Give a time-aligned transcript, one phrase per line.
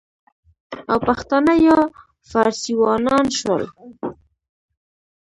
[0.91, 1.77] او پښتانه یا
[2.29, 3.63] فارسیوانان شول،